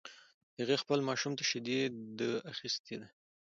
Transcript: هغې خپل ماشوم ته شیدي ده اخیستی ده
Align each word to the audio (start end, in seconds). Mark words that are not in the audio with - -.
هغې 0.59 0.75
خپل 0.83 0.99
ماشوم 1.09 1.33
ته 1.37 1.43
شیدي 1.49 1.79
ده 2.17 2.29
اخیستی 2.51 2.95
ده 3.01 3.07